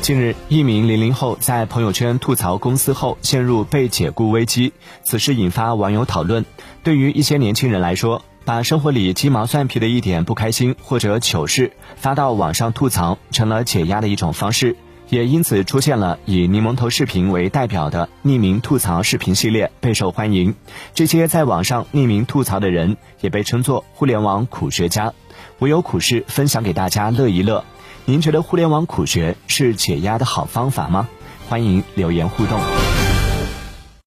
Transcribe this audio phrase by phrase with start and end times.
[0.00, 4.72] 近日，一名零零后在朋友圈吐槽公司后陷入被解雇危机，
[5.04, 6.46] 此事引发网友讨论。
[6.82, 14.74] 对于一些年轻人来说，把生活里鸡毛蒜皮的一点不开心或者糗事发到网上吐槽，成了解压的一种方式，
[15.10, 20.54] 也因此出现了以柠檬头视频为代表的匿名吐槽视频系列备受欢迎。
[20.94, 25.12] 这些在网上匿名吐槽的人也被称作互联网苦学家，
[25.58, 27.66] 我有苦事分享给大家乐一乐。
[28.04, 31.08] 您觉得互联网苦学是解压的好方法吗？
[31.48, 32.58] 欢迎留言互动。